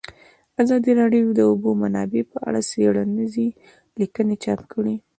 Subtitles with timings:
[0.63, 3.47] ازادي راډیو د د اوبو منابع په اړه څېړنیزې
[3.99, 4.95] لیکنې چاپ کړي.